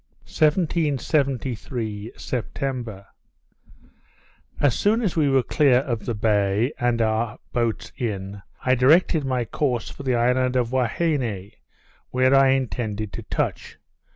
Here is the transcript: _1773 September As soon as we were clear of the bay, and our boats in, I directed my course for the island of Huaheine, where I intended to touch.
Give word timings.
_1773 0.27 2.11
September 2.17 3.05
As 4.59 4.73
soon 4.73 5.03
as 5.03 5.15
we 5.15 5.29
were 5.29 5.43
clear 5.43 5.75
of 5.77 6.07
the 6.07 6.15
bay, 6.15 6.73
and 6.79 7.03
our 7.03 7.37
boats 7.53 7.91
in, 7.95 8.41
I 8.65 8.73
directed 8.73 9.25
my 9.25 9.45
course 9.45 9.91
for 9.91 10.01
the 10.01 10.15
island 10.15 10.55
of 10.55 10.69
Huaheine, 10.71 11.51
where 12.09 12.33
I 12.33 12.49
intended 12.49 13.13
to 13.13 13.21
touch. 13.21 13.77